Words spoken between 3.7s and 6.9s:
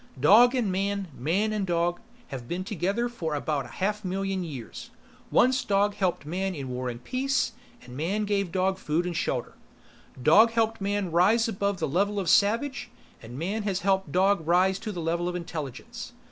half million years. Once dog helped man in war